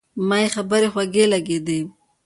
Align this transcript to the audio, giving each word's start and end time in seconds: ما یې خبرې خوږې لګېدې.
ما 0.27 0.37
یې 0.43 0.47
خبرې 0.55 0.87
خوږې 0.93 1.25
لګېدې. 1.33 1.79